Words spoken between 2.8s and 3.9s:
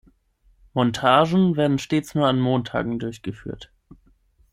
durchgeführt.